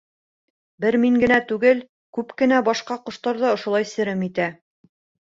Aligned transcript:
—Бер 0.85 0.97
мин 1.03 1.19
генә 1.25 1.37
түгел, 1.51 1.85
күп 2.19 2.35
кенә 2.43 2.65
башҡа 2.71 3.01
ҡоштар 3.07 3.45
ҙа 3.47 3.55
ошолай 3.61 3.91
серем 3.95 4.29
итә. 4.33 4.53